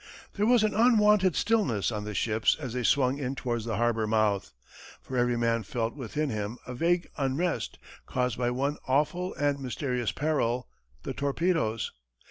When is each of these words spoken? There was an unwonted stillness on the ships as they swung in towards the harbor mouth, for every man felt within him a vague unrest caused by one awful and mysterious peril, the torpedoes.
There 0.33 0.47
was 0.47 0.63
an 0.63 0.73
unwonted 0.73 1.35
stillness 1.35 1.91
on 1.91 2.05
the 2.05 2.15
ships 2.15 2.57
as 2.59 2.73
they 2.73 2.81
swung 2.81 3.19
in 3.19 3.35
towards 3.35 3.65
the 3.65 3.77
harbor 3.77 4.07
mouth, 4.07 4.51
for 4.99 5.15
every 5.15 5.37
man 5.37 5.61
felt 5.61 5.95
within 5.95 6.31
him 6.31 6.57
a 6.65 6.73
vague 6.73 7.07
unrest 7.17 7.77
caused 8.07 8.35
by 8.35 8.49
one 8.49 8.77
awful 8.87 9.35
and 9.35 9.59
mysterious 9.59 10.11
peril, 10.11 10.67
the 11.03 11.13
torpedoes. 11.13 11.91